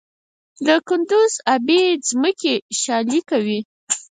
[0.65, 3.59] د کندز ابي ځمکې شالې کوي؟